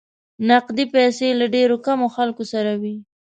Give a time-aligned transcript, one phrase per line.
[0.49, 2.95] نقدې پیسې له ډېرو کمو خلکو سره وې.